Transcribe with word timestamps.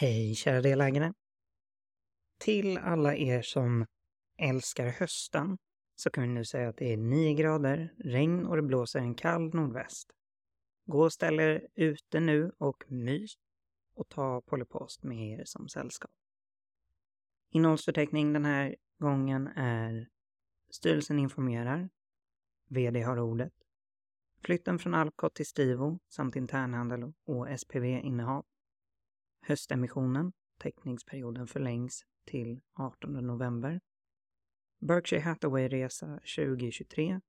Hej 0.00 0.34
kära 0.34 0.60
delägare! 0.60 1.12
Till 2.38 2.78
alla 2.78 3.16
er 3.16 3.42
som 3.42 3.86
älskar 4.38 4.86
hösten 4.86 5.58
så 5.96 6.10
kan 6.10 6.22
vi 6.22 6.28
nu 6.28 6.44
säga 6.44 6.68
att 6.68 6.76
det 6.76 6.92
är 6.92 6.96
9 6.96 7.34
grader, 7.34 7.94
regn 7.98 8.46
och 8.46 8.56
det 8.56 8.62
blåser 8.62 8.98
en 8.98 9.14
kall 9.14 9.54
nordväst. 9.54 10.12
Gå 10.86 11.04
och 11.04 11.12
ställ 11.12 11.40
er 11.40 11.68
ute 11.74 12.20
nu 12.20 12.52
och 12.58 12.84
mys 12.88 13.34
och 13.94 14.08
ta 14.08 14.42
Polypost 14.46 15.02
med 15.02 15.40
er 15.40 15.44
som 15.44 15.68
sällskap. 15.68 16.10
Innehållsförteckning 17.50 18.32
den 18.32 18.44
här 18.44 18.76
gången 18.98 19.46
är 19.56 20.08
Styrelsen 20.70 21.18
informerar. 21.18 21.90
VD 22.68 23.02
har 23.02 23.18
ordet. 23.18 23.54
Flytten 24.44 24.78
från 24.78 24.94
Alcott 24.94 25.34
till 25.34 25.46
Stivo 25.46 25.98
samt 26.08 26.36
internhandel 26.36 27.12
och 27.24 27.60
SPV-innehav. 27.60 28.46
Höstemissionen, 29.40 30.32
teckningsperioden 30.58 31.46
förlängs 31.46 32.06
till 32.24 32.60
18 32.72 33.26
november. 33.26 33.80
Berkshire 34.78 35.20
Hathaway-resa 35.20 36.20
2023. 36.36 37.20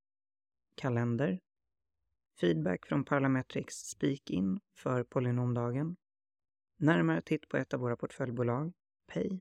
Kalender. 0.75 1.39
Feedback 2.39 2.85
från 2.85 3.05
Parlametrics 3.05 3.75
Speak-In 3.75 4.59
för 4.73 5.03
Polynomdagen. 5.03 5.97
Närmare 6.77 7.21
titt 7.21 7.47
på 7.47 7.57
ett 7.57 7.73
av 7.73 7.79
våra 7.79 7.95
portföljbolag, 7.95 8.73
Pay. 9.07 9.39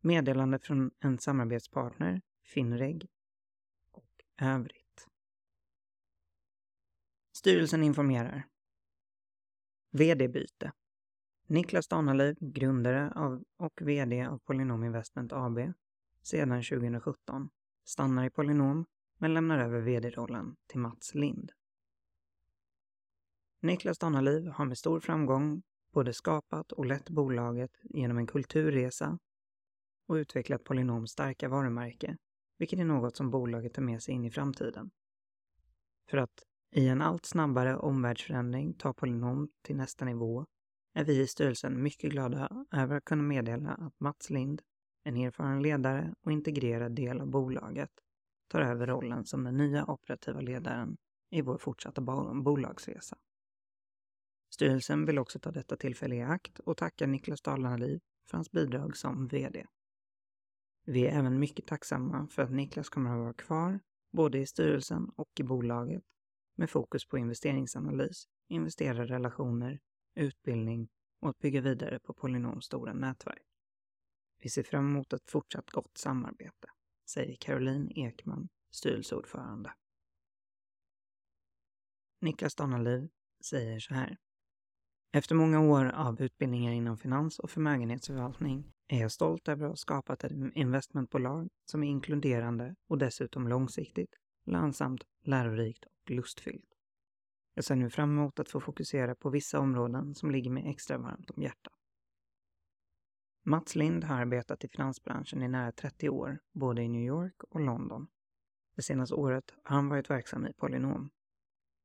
Meddelande 0.00 0.58
från 0.58 0.90
en 1.00 1.18
samarbetspartner, 1.18 2.22
Finreg. 2.42 3.08
Och 3.90 4.24
övrigt. 4.40 5.08
Styrelsen 7.32 7.82
informerar. 7.82 8.48
VD-byte. 9.90 10.72
Niklas 11.50 11.88
Danaliv, 11.88 12.36
grundare 12.40 13.12
av 13.14 13.44
och 13.56 13.82
VD 13.82 14.26
av 14.26 14.38
Polynom 14.38 14.84
Investment 14.84 15.32
AB 15.32 15.58
sedan 16.22 16.62
2017, 16.62 17.50
stannar 17.84 18.24
i 18.24 18.30
Polynom 18.30 18.86
men 19.18 19.34
lämnar 19.34 19.58
över 19.58 19.80
VD-rollen 19.80 20.56
till 20.66 20.80
Mats 20.80 21.14
Lind. 21.14 21.52
Niklas 23.60 23.98
Danaliv 23.98 24.48
har 24.48 24.64
med 24.64 24.78
stor 24.78 25.00
framgång 25.00 25.62
både 25.92 26.12
skapat 26.12 26.72
och 26.72 26.86
lett 26.86 27.10
bolaget 27.10 27.72
genom 27.82 28.18
en 28.18 28.26
kulturresa 28.26 29.18
och 30.06 30.14
utvecklat 30.14 30.64
Polynoms 30.64 31.10
starka 31.10 31.48
varumärke, 31.48 32.16
vilket 32.58 32.78
är 32.78 32.84
något 32.84 33.16
som 33.16 33.30
bolaget 33.30 33.74
tar 33.74 33.82
med 33.82 34.02
sig 34.02 34.14
in 34.14 34.24
i 34.24 34.30
framtiden. 34.30 34.90
För 36.10 36.18
att 36.18 36.42
i 36.70 36.88
en 36.88 37.02
allt 37.02 37.26
snabbare 37.26 37.76
omvärldsförändring 37.76 38.74
ta 38.74 38.92
Polynom 38.92 39.48
till 39.62 39.76
nästa 39.76 40.04
nivå 40.04 40.46
är 40.98 41.04
vi 41.04 41.20
i 41.20 41.26
styrelsen 41.26 41.82
mycket 41.82 42.10
glada 42.10 42.66
över 42.72 42.96
att 42.96 43.04
kunna 43.04 43.22
meddela 43.22 43.70
att 43.70 44.00
Mats 44.00 44.30
Lind, 44.30 44.62
en 45.04 45.16
erfaren 45.16 45.62
ledare 45.62 46.14
och 46.20 46.32
integrerad 46.32 46.92
del 46.92 47.20
av 47.20 47.26
bolaget, 47.26 47.90
tar 48.48 48.60
över 48.60 48.86
rollen 48.86 49.24
som 49.24 49.44
den 49.44 49.56
nya 49.56 49.90
operativa 49.90 50.40
ledaren 50.40 50.96
i 51.30 51.42
vår 51.42 51.58
fortsatta 51.58 52.00
bolagsresa. 52.42 53.16
Styrelsen 54.54 55.06
vill 55.06 55.18
också 55.18 55.38
ta 55.38 55.50
detta 55.50 55.76
tillfälle 55.76 56.14
i 56.14 56.22
akt 56.22 56.58
och 56.58 56.76
tacka 56.76 57.06
Niklas 57.06 57.42
Dalarliv 57.42 58.00
för 58.30 58.36
hans 58.36 58.50
bidrag 58.50 58.96
som 58.96 59.28
VD. 59.28 59.66
Vi 60.84 61.06
är 61.06 61.18
även 61.18 61.38
mycket 61.38 61.66
tacksamma 61.66 62.28
för 62.30 62.42
att 62.42 62.52
Niklas 62.52 62.88
kommer 62.88 63.10
att 63.10 63.18
vara 63.18 63.34
kvar 63.34 63.80
både 64.12 64.38
i 64.38 64.46
styrelsen 64.46 65.10
och 65.16 65.30
i 65.40 65.42
bolaget 65.42 66.02
med 66.56 66.70
fokus 66.70 67.08
på 67.08 67.18
investeringsanalys, 67.18 68.24
investerarrelationer 68.48 69.80
utbildning 70.18 70.88
och 71.20 71.28
att 71.30 71.38
bygga 71.38 71.60
vidare 71.60 71.98
på 71.98 72.12
Polynoms 72.14 72.64
stora 72.64 72.92
nätverk. 72.92 73.42
Vi 74.42 74.48
ser 74.48 74.62
fram 74.62 74.86
emot 74.86 75.12
ett 75.12 75.30
fortsatt 75.30 75.70
gott 75.70 75.98
samarbete, 75.98 76.68
säger 77.10 77.36
Caroline 77.36 77.90
Ekman, 77.90 78.48
styrelseordförande. 78.70 79.72
Niklas 82.20 82.54
Donaliv 82.54 83.08
säger 83.44 83.80
så 83.80 83.94
här. 83.94 84.18
Efter 85.12 85.34
många 85.34 85.60
år 85.60 85.84
av 85.84 86.22
utbildningar 86.22 86.72
inom 86.72 86.98
finans 86.98 87.38
och 87.38 87.50
förmögenhetsförvaltning 87.50 88.72
är 88.88 89.00
jag 89.00 89.12
stolt 89.12 89.48
över 89.48 89.64
att 89.64 89.70
ha 89.70 89.76
skapat 89.76 90.24
ett 90.24 90.32
investmentbolag 90.54 91.48
som 91.64 91.82
är 91.82 91.88
inkluderande 91.88 92.74
och 92.86 92.98
dessutom 92.98 93.48
långsiktigt, 93.48 94.14
lönsamt, 94.46 95.04
lärorikt 95.24 95.84
och 95.84 96.10
lustfyllt. 96.10 96.77
Jag 97.58 97.64
ser 97.64 97.76
nu 97.76 97.90
fram 97.90 98.10
emot 98.10 98.38
att 98.38 98.48
få 98.48 98.60
fokusera 98.60 99.14
på 99.14 99.30
vissa 99.30 99.60
områden 99.60 100.14
som 100.14 100.30
ligger 100.30 100.50
mig 100.50 100.68
extra 100.68 100.98
varmt 100.98 101.30
om 101.30 101.42
hjärtat. 101.42 101.72
Mats 103.44 103.76
Lind 103.76 104.04
har 104.04 104.20
arbetat 104.20 104.64
i 104.64 104.68
finansbranschen 104.68 105.42
i 105.42 105.48
nära 105.48 105.72
30 105.72 106.08
år, 106.08 106.38
både 106.52 106.82
i 106.82 106.88
New 106.88 107.02
York 107.02 107.44
och 107.44 107.60
London. 107.60 108.06
Det 108.76 108.82
senaste 108.82 109.14
året 109.14 109.54
har 109.62 109.76
han 109.76 109.88
varit 109.88 110.10
verksam 110.10 110.46
i 110.46 110.52
Polynom. 110.52 111.10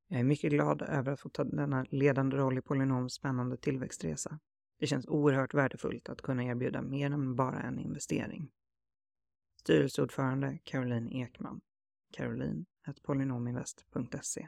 Jag 0.07 0.19
är 0.19 0.23
mycket 0.23 0.51
glad 0.51 0.81
över 0.81 1.11
att 1.11 1.19
få 1.19 1.29
ta 1.29 1.43
denna 1.43 1.85
ledande 1.89 2.37
roll 2.37 2.57
i 2.57 2.61
Polynoms 2.61 3.13
spännande 3.13 3.57
tillväxtresa. 3.57 4.39
Det 4.79 4.87
känns 4.87 5.07
oerhört 5.07 5.53
värdefullt 5.53 6.09
att 6.09 6.21
kunna 6.21 6.43
erbjuda 6.43 6.81
mer 6.81 7.11
än 7.11 7.35
bara 7.35 7.61
en 7.61 7.79
investering. 7.79 8.51
Styrelseordförande 9.59 10.59
Caroline 10.63 11.09
Ekman. 11.09 11.61
Caroline 12.11 12.65
polynominvest.se 13.03 14.47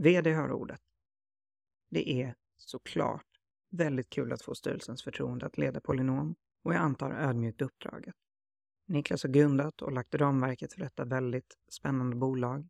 VD 0.00 0.32
har 0.32 0.52
ordet. 0.52 0.80
Det 1.90 2.22
är 2.22 2.34
såklart 2.56 3.26
väldigt 3.70 4.10
kul 4.10 4.32
att 4.32 4.42
få 4.42 4.54
styrelsens 4.54 5.02
förtroende 5.02 5.46
att 5.46 5.58
leda 5.58 5.80
Polynom 5.80 6.36
och 6.62 6.74
jag 6.74 6.80
antar 6.80 7.10
ödmjukt 7.10 7.62
uppdraget. 7.62 8.14
Niklas 8.86 9.22
har 9.22 9.30
grundat 9.30 9.82
och 9.82 9.92
lagt 9.92 10.14
ramverket 10.14 10.72
för 10.72 10.80
detta 10.80 11.04
väldigt 11.04 11.58
spännande 11.68 12.16
bolag. 12.16 12.68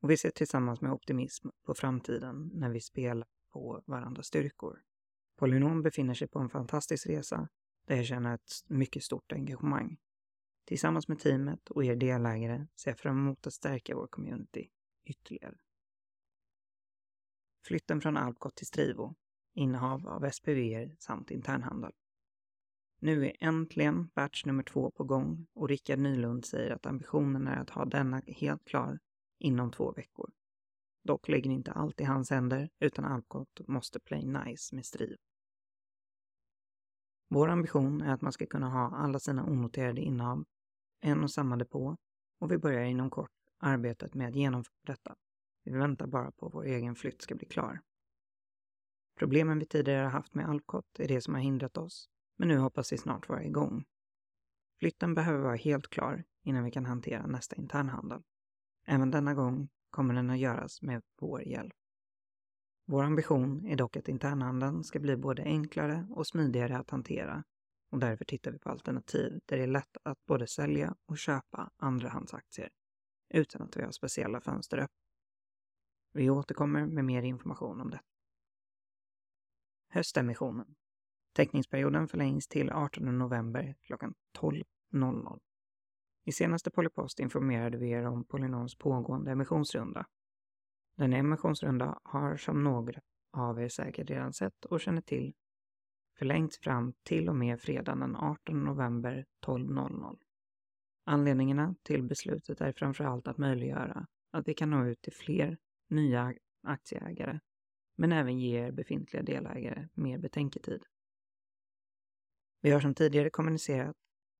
Och 0.00 0.10
vi 0.10 0.16
ser 0.16 0.30
tillsammans 0.30 0.80
med 0.80 0.92
optimism 0.92 1.48
på 1.66 1.74
framtiden 1.74 2.50
när 2.54 2.70
vi 2.70 2.80
spelar 2.80 3.28
på 3.52 3.82
varandras 3.86 4.26
styrkor. 4.26 4.82
Polynom 5.36 5.82
befinner 5.82 6.14
sig 6.14 6.28
på 6.28 6.38
en 6.38 6.48
fantastisk 6.48 7.06
resa 7.06 7.48
där 7.86 7.96
jag 7.96 8.06
känner 8.06 8.34
ett 8.34 8.50
mycket 8.66 9.02
stort 9.02 9.32
engagemang. 9.32 9.98
Tillsammans 10.64 11.08
med 11.08 11.18
teamet 11.18 11.70
och 11.70 11.84
er 11.84 11.96
delägare 11.96 12.66
ser 12.76 12.90
jag 12.90 12.98
fram 12.98 13.18
emot 13.18 13.46
att 13.46 13.52
stärka 13.52 13.96
vår 13.96 14.06
community 14.06 14.70
ytterligare. 15.10 15.58
Flytten 17.66 18.00
från 18.00 18.16
Alpcot 18.16 18.56
till 18.56 18.66
Strivo, 18.66 19.14
innehav 19.54 20.08
av 20.08 20.30
SPV 20.30 20.90
samt 20.98 21.30
internhandel. 21.30 21.92
Nu 23.00 23.26
är 23.26 23.36
äntligen 23.40 24.08
batch 24.14 24.44
nummer 24.44 24.62
två 24.62 24.90
på 24.90 25.04
gång 25.04 25.46
och 25.54 25.68
Rickard 25.68 25.98
Nylund 25.98 26.44
säger 26.44 26.70
att 26.70 26.86
ambitionen 26.86 27.46
är 27.46 27.56
att 27.56 27.70
ha 27.70 27.84
denna 27.84 28.22
helt 28.26 28.64
klar 28.64 28.98
inom 29.38 29.70
två 29.70 29.92
veckor. 29.92 30.30
Dock 31.02 31.28
ligger 31.28 31.50
inte 31.50 31.72
allt 31.72 32.00
i 32.00 32.04
hans 32.04 32.30
händer 32.30 32.70
utan 32.78 33.04
Alpcot 33.04 33.60
måste 33.68 34.00
play 34.00 34.26
nice 34.26 34.74
med 34.74 34.86
Strivo. 34.86 35.16
Vår 37.28 37.48
ambition 37.48 38.02
är 38.02 38.14
att 38.14 38.20
man 38.20 38.32
ska 38.32 38.46
kunna 38.46 38.68
ha 38.68 38.96
alla 38.96 39.18
sina 39.18 39.44
onoterade 39.44 40.00
innehav, 40.00 40.44
en 41.00 41.22
och 41.22 41.30
samma 41.30 41.56
depå 41.56 41.96
och 42.38 42.52
vi 42.52 42.58
börjar 42.58 42.84
inom 42.84 43.10
kort 43.10 43.37
arbetet 43.58 44.14
med 44.14 44.28
att 44.28 44.34
genomföra 44.34 44.74
detta. 44.86 45.16
Vi 45.64 45.72
väntar 45.72 46.06
bara 46.06 46.30
på 46.30 46.46
att 46.46 46.54
vår 46.54 46.64
egen 46.64 46.94
flytt 46.94 47.22
ska 47.22 47.34
bli 47.34 47.46
klar. 47.46 47.80
Problemen 49.18 49.58
vi 49.58 49.66
tidigare 49.66 50.06
haft 50.06 50.34
med 50.34 50.48
Alcott 50.48 51.00
är 51.00 51.08
det 51.08 51.20
som 51.20 51.34
har 51.34 51.40
hindrat 51.40 51.76
oss, 51.76 52.08
men 52.36 52.48
nu 52.48 52.56
hoppas 52.56 52.92
vi 52.92 52.98
snart 52.98 53.28
vara 53.28 53.44
igång. 53.44 53.84
Flytten 54.78 55.14
behöver 55.14 55.38
vara 55.38 55.56
helt 55.56 55.90
klar 55.90 56.24
innan 56.42 56.64
vi 56.64 56.70
kan 56.70 56.86
hantera 56.86 57.26
nästa 57.26 57.56
internhandel. 57.56 58.22
Även 58.86 59.10
denna 59.10 59.34
gång 59.34 59.68
kommer 59.90 60.14
den 60.14 60.30
att 60.30 60.38
göras 60.38 60.82
med 60.82 61.02
vår 61.20 61.42
hjälp. 61.42 61.74
Vår 62.86 63.04
ambition 63.04 63.66
är 63.66 63.76
dock 63.76 63.96
att 63.96 64.08
internhandeln 64.08 64.84
ska 64.84 64.98
bli 64.98 65.16
både 65.16 65.42
enklare 65.42 66.06
och 66.10 66.26
smidigare 66.26 66.78
att 66.78 66.90
hantera 66.90 67.44
och 67.90 67.98
därför 67.98 68.24
tittar 68.24 68.50
vi 68.50 68.58
på 68.58 68.70
alternativ 68.70 69.40
där 69.46 69.56
det 69.56 69.62
är 69.62 69.66
lätt 69.66 69.96
att 70.02 70.26
både 70.26 70.46
sälja 70.46 70.94
och 71.06 71.18
köpa 71.18 71.70
andrahandsaktier 71.76 72.70
utan 73.30 73.62
att 73.62 73.76
vi 73.76 73.82
har 73.82 73.90
speciella 73.90 74.40
fönster 74.40 74.78
öppna. 74.78 74.96
Vi 76.12 76.30
återkommer 76.30 76.86
med 76.86 77.04
mer 77.04 77.22
information 77.22 77.80
om 77.80 77.90
det. 77.90 78.00
Höstemissionen. 79.88 80.74
Teckningsperioden 81.32 82.08
förlängs 82.08 82.48
till 82.48 82.70
18 82.70 83.18
november 83.18 83.76
klockan 83.82 84.14
12.00. 84.38 85.40
I 86.24 86.32
senaste 86.32 86.70
Polypost 86.70 87.20
informerade 87.20 87.78
vi 87.78 87.90
er 87.90 88.06
om 88.06 88.24
Polynoms 88.24 88.78
pågående 88.78 89.30
emissionsrunda. 89.30 90.06
Denna 90.96 91.16
emissionsrunda 91.16 92.00
har 92.04 92.36
som 92.36 92.64
några 92.64 93.00
av 93.32 93.60
er 93.60 93.68
säkert 93.68 94.10
redan 94.10 94.32
sett 94.32 94.64
och 94.64 94.80
känner 94.80 95.00
till 95.00 95.34
förlängts 96.18 96.58
fram 96.58 96.92
till 97.02 97.28
och 97.28 97.36
med 97.36 97.60
fredagen 97.60 98.00
den 98.00 98.16
18 98.16 98.64
november 98.64 99.26
12.00. 99.46 100.18
Anledningarna 101.08 101.74
till 101.82 102.02
beslutet 102.02 102.60
är 102.60 102.72
framför 102.72 103.04
allt 103.04 103.28
att 103.28 103.38
möjliggöra 103.38 104.06
att 104.30 104.48
vi 104.48 104.54
kan 104.54 104.70
nå 104.70 104.86
ut 104.86 105.02
till 105.02 105.12
fler 105.12 105.58
nya 105.90 106.34
aktieägare 106.62 107.40
men 107.96 108.12
även 108.12 108.38
ge 108.38 108.58
er 108.58 108.72
befintliga 108.72 109.22
delägare 109.22 109.88
mer 109.94 110.18
betänketid. 110.18 110.82
Vi 112.60 112.70
har 112.70 112.80
som 112.80 112.94
tidigare 112.94 113.30
kommunicerat 113.30 113.96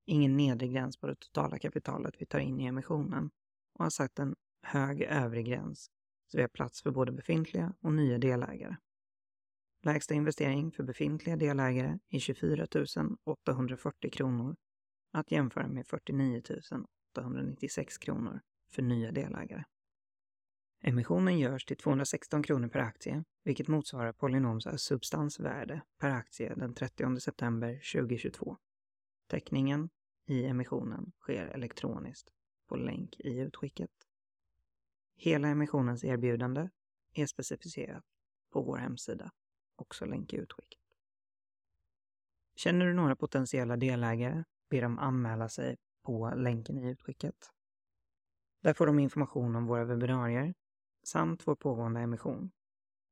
ingen 0.07 0.37
nedre 0.37 0.69
gräns 0.69 0.97
på 0.97 1.07
det 1.07 1.15
totala 1.15 1.59
kapitalet 1.59 2.15
vi 2.19 2.27
tar 2.27 2.39
in 2.39 2.61
i 2.61 2.67
emissionen 2.67 3.31
och 3.75 3.85
har 3.85 3.91
satt 3.91 4.19
en 4.19 4.35
hög 4.63 5.03
övre 5.03 5.43
gräns 5.43 5.91
så 6.27 6.37
vi 6.37 6.43
har 6.43 6.49
plats 6.49 6.83
för 6.83 6.91
både 6.91 7.13
befintliga 7.13 7.75
och 7.81 7.93
nya 7.93 8.19
delägare. 8.19 8.77
Lägsta 9.83 10.15
investering 10.15 10.73
för 10.73 10.83
befintliga 10.83 11.37
delägare 11.37 11.99
är 12.09 12.19
24 12.19 12.67
840 13.25 14.11
kronor 14.11 14.57
att 15.11 15.31
jämföra 15.31 15.69
med 15.69 15.87
49 15.87 16.43
896 17.13 17.99
kronor 17.99 18.41
för 18.71 18.83
nya 18.83 19.13
delägare. 19.13 19.65
Emissionen 20.81 21.39
görs 21.39 21.65
till 21.65 21.77
216 21.77 22.43
kronor 22.43 22.69
per 22.69 22.79
aktie, 22.79 23.25
vilket 23.45 23.69
motsvarar 23.69 24.13
Polynoms 24.13 24.67
substansvärde 24.77 25.83
per 25.99 26.11
aktie 26.11 26.55
den 26.55 26.75
30 26.75 27.21
september 27.21 27.81
2022. 27.93 28.57
Täckningen 29.27 29.91
i 30.27 30.45
emissionen 30.45 31.13
sker 31.21 31.47
elektroniskt 31.47 32.33
på 32.67 32.77
länk 32.77 33.21
i 33.21 33.39
utskicket. 33.39 33.91
Hela 35.17 35.49
emissionens 35.49 36.05
erbjudande 36.05 36.69
är 37.13 37.27
specificerat 37.27 38.05
på 38.51 38.63
vår 38.63 38.77
hemsida, 38.77 39.33
också 39.77 40.05
länk 40.05 40.33
i 40.33 40.37
utskicket. 40.37 40.81
Känner 42.55 42.87
du 42.87 42.93
några 42.95 43.17
potentiella 43.17 43.77
delägare, 43.77 44.45
be 44.69 44.81
dem 44.81 44.99
anmäla 44.99 45.49
sig 45.49 45.77
på 46.03 46.31
länken 46.37 46.79
i 46.79 46.91
utskicket. 46.91 47.51
Där 48.63 48.75
får 48.75 48.87
de 48.87 48.99
information 48.99 49.57
om 49.57 49.67
våra 49.67 49.85
webbinarier 49.85 50.55
samt 51.03 51.47
vår 51.47 51.57
pågående 51.57 52.01
emission. 52.01 52.51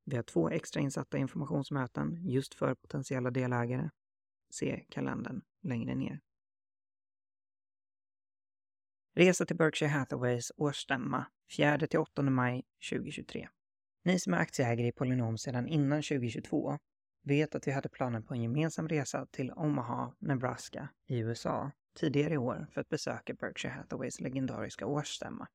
Vi 0.05 0.17
har 0.17 0.23
två 0.23 0.51
extra 0.51 0.81
insatta 0.81 1.19
informationsmöten 1.19 2.19
just 2.29 2.55
för 2.55 2.75
potentiella 2.75 3.31
delägare. 3.31 3.91
Se 4.51 4.85
kalendern 4.89 5.43
längre 5.63 5.95
ner. 5.95 6.21
Resa 9.15 9.47
till 9.47 9.57
Berkshire 9.57 9.89
Hathaways 9.89 10.53
årsstämma 10.57 11.27
4-8 11.59 12.31
maj 12.31 12.65
2023. 12.91 13.49
Ni 14.05 14.19
som 14.19 14.35
är 14.35 14.39
aktieägare 14.39 14.89
i 14.89 14.93
Polynom 14.93 15.39
sedan 15.39 15.69
innan 15.69 16.03
2022 16.03 16.79
vet 17.27 17.55
att 17.55 17.67
vi 17.67 17.73
hade 17.73 17.89
planer 17.89 18.21
på 18.21 18.35
en 18.35 18.43
gemensam 18.43 18.89
resa 18.89 19.27
till 19.27 19.53
Omaha, 19.53 20.15
Nebraska 20.19 20.89
i 21.07 21.19
USA 21.19 21.71
tidigare 21.97 22.35
i 22.35 22.39
år 22.39 22.67
för 22.73 22.81
att 22.81 22.89
besöka 22.89 23.35
Berkshire 23.35 23.73
Hathaways 23.73 24.21
legendariska 24.21 24.87
årsstämma. 24.87 25.49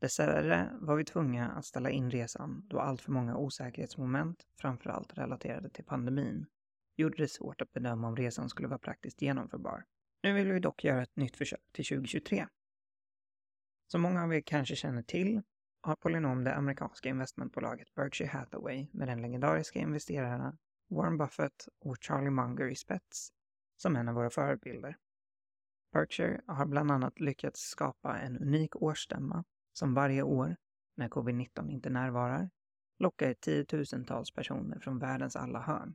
Dessvärre 0.00 0.78
var 0.80 0.96
vi 0.96 1.04
tvungna 1.04 1.52
att 1.52 1.64
ställa 1.64 1.90
in 1.90 2.10
resan 2.10 2.66
då 2.68 2.80
alltför 2.80 3.12
många 3.12 3.36
osäkerhetsmoment, 3.36 4.46
framförallt 4.60 5.18
relaterade 5.18 5.70
till 5.70 5.84
pandemin, 5.84 6.46
gjorde 6.96 7.16
det 7.16 7.28
svårt 7.28 7.60
att 7.60 7.72
bedöma 7.72 8.08
om 8.08 8.16
resan 8.16 8.48
skulle 8.48 8.68
vara 8.68 8.78
praktiskt 8.78 9.22
genomförbar. 9.22 9.84
Nu 10.22 10.32
vill 10.32 10.52
vi 10.52 10.60
dock 10.60 10.84
göra 10.84 11.02
ett 11.02 11.16
nytt 11.16 11.36
försök 11.36 11.72
till 11.72 11.84
2023. 11.84 12.46
Som 13.86 14.00
många 14.00 14.24
av 14.24 14.34
er 14.34 14.40
kanske 14.40 14.76
känner 14.76 15.02
till 15.02 15.42
har 15.82 15.96
Polynom 15.96 16.44
det 16.44 16.54
amerikanska 16.54 17.08
investmentbolaget 17.08 17.94
Berkshire 17.94 18.28
Hathaway 18.28 18.86
med 18.92 19.08
den 19.08 19.22
legendariska 19.22 19.78
investerarna 19.78 20.58
Warren 20.88 21.18
Buffett 21.18 21.68
och 21.80 21.96
Charlie 22.00 22.30
Munger 22.30 22.68
i 22.68 22.74
spets 22.74 23.32
som 23.76 23.96
en 23.96 24.08
av 24.08 24.14
våra 24.14 24.30
förebilder. 24.30 24.96
Berkshire 25.92 26.40
har 26.46 26.66
bland 26.66 26.90
annat 26.90 27.20
lyckats 27.20 27.60
skapa 27.60 28.18
en 28.18 28.38
unik 28.38 28.76
årsstämma 28.76 29.44
som 29.72 29.94
varje 29.94 30.22
år, 30.22 30.56
när 30.96 31.08
covid-19 31.08 31.70
inte 31.70 31.90
närvarar, 31.90 32.50
lockar 32.98 33.34
tiotusentals 33.34 34.30
personer 34.30 34.78
från 34.78 34.98
världens 34.98 35.36
alla 35.36 35.60
hörn. 35.60 35.94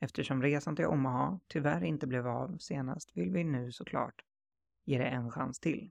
Eftersom 0.00 0.42
resan 0.42 0.76
till 0.76 0.86
Omaha 0.86 1.40
tyvärr 1.46 1.84
inte 1.84 2.06
blev 2.06 2.26
av 2.26 2.58
senast 2.58 3.16
vill 3.16 3.30
vi 3.30 3.44
nu 3.44 3.72
såklart 3.72 4.24
ge 4.84 4.98
det 4.98 5.04
en 5.04 5.30
chans 5.30 5.60
till. 5.60 5.90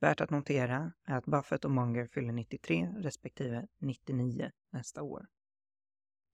Värt 0.00 0.20
att 0.20 0.30
notera 0.30 0.92
är 1.04 1.16
att 1.16 1.26
Buffett 1.26 1.64
och 1.64 1.70
Munger 1.70 2.06
fyller 2.06 2.32
93 2.32 2.94
respektive 2.96 3.66
99 3.78 4.50
nästa 4.70 5.02
år. 5.02 5.26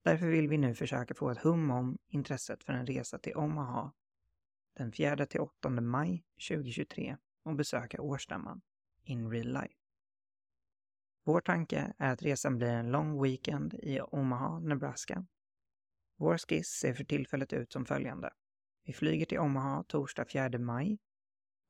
Därför 0.03 0.27
vill 0.27 0.47
vi 0.47 0.57
nu 0.57 0.75
försöka 0.75 1.13
få 1.13 1.29
ett 1.29 1.43
hum 1.43 1.71
om 1.71 1.97
intresset 2.07 2.63
för 2.63 2.73
en 2.73 2.87
resa 2.87 3.17
till 3.17 3.35
Omaha 3.35 3.91
den 4.73 4.91
4 4.91 5.25
till 5.25 5.39
8 5.39 5.69
maj 5.69 6.23
2023 6.49 7.17
och 7.43 7.55
besöka 7.55 8.01
årsstämman 8.01 8.61
in 9.03 9.31
real 9.31 9.47
life. 9.47 9.75
Vår 11.23 11.41
tanke 11.41 11.93
är 11.97 12.13
att 12.13 12.21
resan 12.21 12.57
blir 12.57 12.67
en 12.67 12.91
lång 12.91 13.23
weekend 13.23 13.73
i 13.73 14.01
Omaha, 14.01 14.59
Nebraska. 14.59 15.25
Vår 16.17 16.37
skiss 16.37 16.67
ser 16.67 16.93
för 16.93 17.03
tillfället 17.03 17.53
ut 17.53 17.71
som 17.71 17.85
följande. 17.85 18.33
Vi 18.85 18.93
flyger 18.93 19.25
till 19.25 19.39
Omaha 19.39 19.83
torsdag 19.83 20.25
4 20.25 20.59
maj 20.59 20.99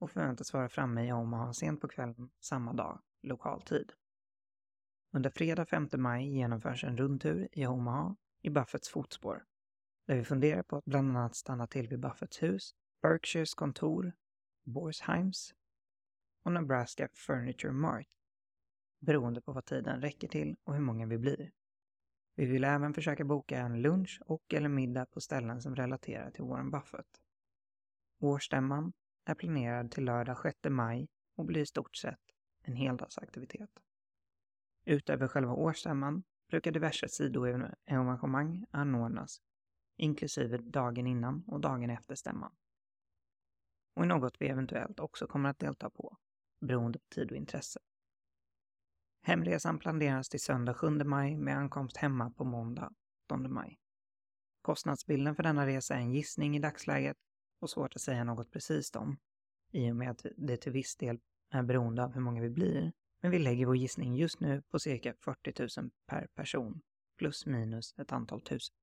och 0.02 0.12
förväntas 0.12 0.54
vara 0.54 0.70
framme 0.70 1.08
i 1.08 1.14
Omaha 1.14 1.54
sent 1.54 1.82
på 1.82 1.88
kvällen 1.88 2.32
samma 2.40 2.74
dag, 2.74 3.02
lokal 3.22 3.62
tid. 3.62 3.94
Under 5.14 5.30
fredag 5.30 5.66
5 5.66 5.90
maj 5.98 6.34
genomförs 6.34 6.84
en 6.84 6.98
rundtur 6.98 7.48
i 7.52 7.66
Omaha 7.66 8.16
i 8.42 8.50
Buffetts 8.50 8.90
fotspår, 8.90 9.46
där 10.08 10.16
vi 10.16 10.24
funderar 10.24 10.64
på 10.64 10.78
att 10.78 10.86
bland 10.86 11.18
annat 11.18 11.36
stanna 11.36 11.68
till 11.68 11.88
vid 11.88 12.00
Buffetts 12.00 12.44
hus, 12.44 12.76
Berkshires 13.02 13.54
kontor, 13.54 14.14
Borsheims 14.64 15.54
och 16.44 16.52
Nebraska 16.52 17.10
Furniture 17.14 17.72
Mart, 17.72 18.08
beroende 19.00 19.42
på 19.42 19.54
vad 19.54 19.66
tiden 19.66 20.02
räcker 20.02 20.28
till 20.28 20.56
och 20.64 20.74
hur 20.74 20.82
många 20.82 21.06
vi 21.06 21.18
blir. 21.18 21.52
Vi 22.36 22.46
vill 22.46 22.64
även 22.64 22.94
försöka 22.94 23.26
boka 23.26 23.60
en 23.60 23.82
lunch 23.82 24.22
och 24.26 24.54
eller 24.54 24.70
middag 24.70 25.06
på 25.06 25.22
ställen 25.22 25.62
som 25.62 25.76
relaterar 25.76 26.32
till 26.32 26.44
Warren 26.44 26.72
Buffett. 26.72 27.22
Årsstämman 28.20 28.94
är 29.26 29.36
planerad 29.36 29.92
till 29.92 30.06
lördag 30.06 30.38
6 30.42 30.58
maj 30.70 31.08
och 31.36 31.46
blir 31.46 31.62
i 31.62 31.66
stort 31.66 31.96
sett 31.96 32.20
en 32.62 32.76
heldagsaktivitet. 32.76 33.70
Utöver 34.86 35.28
själva 35.28 35.54
årsstämman 35.54 36.24
brukar 36.50 36.72
diverse 36.72 37.10
sidoevenemang 37.10 38.66
anordnas, 38.72 39.42
inklusive 39.98 40.58
dagen 40.58 41.08
innan 41.08 41.44
och 41.48 41.60
dagen 41.60 41.90
efter 41.90 42.16
stämman. 42.16 42.56
Och 43.96 44.04
är 44.04 44.08
något 44.08 44.36
vi 44.40 44.48
eventuellt 44.48 45.00
också 45.00 45.28
kommer 45.28 45.50
att 45.50 45.60
delta 45.60 45.90
på, 45.90 46.18
beroende 46.62 47.00
på 47.00 47.06
tid 47.10 47.32
och 47.32 47.38
intresse. 47.38 47.80
Hemresan 49.22 49.80
planeras 49.80 50.30
till 50.30 50.42
söndag 50.42 50.74
7 50.74 50.90
maj 50.90 51.36
med 51.36 51.58
ankomst 51.58 51.98
hemma 51.98 52.32
på 52.32 52.44
måndag 52.44 52.94
8 53.26 53.38
maj. 53.38 53.80
Kostnadsbilden 54.62 55.36
för 55.36 55.44
denna 55.44 55.68
resa 55.68 55.96
är 55.96 56.00
en 56.00 56.12
gissning 56.12 56.56
i 56.56 56.60
dagsläget 56.60 57.18
och 57.62 57.70
svårt 57.70 57.96
att 57.96 58.02
säga 58.02 58.24
något 58.24 58.52
precis 58.52 58.96
om, 58.96 59.18
i 59.72 59.92
och 59.92 59.96
med 59.96 60.12
att 60.12 60.26
det 60.38 60.58
till 60.58 60.72
viss 60.72 60.96
del 60.96 61.20
är 61.50 61.64
beroende 61.64 62.04
av 62.04 62.14
hur 62.14 62.22
många 62.22 62.42
vi 62.42 62.50
blir. 62.50 62.92
Men 63.22 63.32
vi 63.32 63.40
lägger 63.40 63.66
vår 63.66 63.78
gissning 63.78 64.16
just 64.16 64.40
nu 64.40 64.62
på 64.62 64.80
cirka 64.80 65.14
40 65.20 65.82
000 65.82 65.92
per 66.06 66.28
person, 66.28 66.82
plus 67.18 67.46
minus 67.46 67.94
ett 67.98 68.12
antal 68.12 68.42
tusen. 68.42 68.76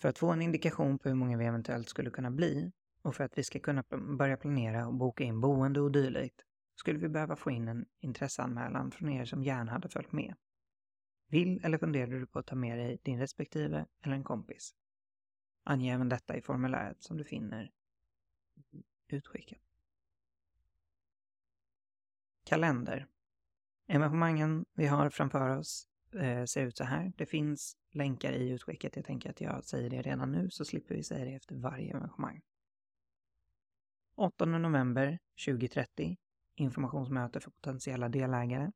För 0.00 0.08
att 0.08 0.18
få 0.18 0.32
en 0.32 0.42
indikation 0.42 0.98
på 0.98 1.08
hur 1.08 1.16
många 1.16 1.36
vi 1.36 1.44
eventuellt 1.44 1.88
skulle 1.88 2.10
kunna 2.10 2.30
bli 2.30 2.72
och 3.02 3.14
för 3.14 3.24
att 3.24 3.38
vi 3.38 3.44
ska 3.44 3.60
kunna 3.60 3.84
börja 4.18 4.36
planera 4.36 4.86
och 4.86 4.94
boka 4.94 5.24
in 5.24 5.40
boende 5.40 5.80
och 5.80 5.92
dylikt 5.92 6.44
skulle 6.74 6.98
vi 6.98 7.08
behöva 7.08 7.36
få 7.36 7.50
in 7.50 7.68
en 7.68 7.86
intresseanmälan 8.00 8.90
från 8.90 9.08
er 9.08 9.24
som 9.24 9.42
gärna 9.42 9.72
hade 9.72 9.88
följt 9.88 10.12
med. 10.12 10.34
Vill 11.28 11.64
eller 11.64 11.78
funderar 11.78 12.06
du 12.06 12.26
på 12.26 12.38
att 12.38 12.46
ta 12.46 12.54
med 12.54 12.78
dig 12.78 12.98
din 13.02 13.18
respektive 13.18 13.86
eller 14.02 14.14
en 14.14 14.24
kompis? 14.24 14.74
Ange 15.68 15.94
även 15.94 16.08
detta 16.08 16.36
i 16.36 16.40
formuläret 16.42 17.02
som 17.02 17.16
du 17.16 17.24
finner 17.24 17.72
i 18.70 18.84
utskicket. 19.08 19.58
Kalender. 22.44 23.06
Evenemangen 23.86 24.64
vi 24.72 24.86
har 24.86 25.10
framför 25.10 25.56
oss 25.56 25.88
eh, 26.14 26.44
ser 26.44 26.66
ut 26.66 26.76
så 26.76 26.84
här. 26.84 27.12
Det 27.16 27.26
finns 27.26 27.76
länkar 27.90 28.32
i 28.32 28.48
utskicket. 28.48 28.96
Jag 28.96 29.04
tänker 29.04 29.30
att 29.30 29.40
jag 29.40 29.64
säger 29.64 29.90
det 29.90 30.02
redan 30.02 30.32
nu 30.32 30.50
så 30.50 30.64
slipper 30.64 30.94
vi 30.94 31.02
säga 31.02 31.24
det 31.24 31.34
efter 31.34 31.54
varje 31.54 31.90
evenemang. 31.90 32.40
8 34.14 34.44
november 34.44 35.18
2030 35.46 36.16
informationsmöte 36.54 37.40
för 37.40 37.50
potentiella 37.50 38.08
delägare. 38.08 38.72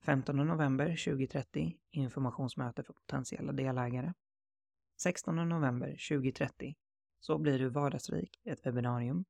15 0.00 0.36
november 0.36 0.86
2030 0.86 1.78
informationsmöte 1.90 2.82
för 2.82 2.92
potentiella 2.92 3.52
delägare. 3.52 4.12
16 4.96 5.48
november 5.48 5.88
2030 5.88 6.76
Så 7.20 7.38
blir 7.38 7.58
du 7.58 7.68
vardagsrik, 7.68 8.40
ett 8.44 8.66
webbinarium. 8.66 9.24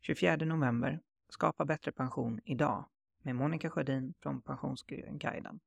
24 0.00 0.36
november 0.36 1.00
Skapa 1.28 1.64
bättre 1.64 1.92
pension 1.92 2.40
idag 2.44 2.84
med 3.22 3.36
Monica 3.36 3.70
Sjödin 3.70 4.14
från 4.18 4.42
Pensionsguiden. 4.42 5.60